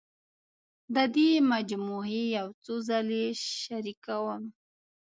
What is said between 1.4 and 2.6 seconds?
مجموعې یو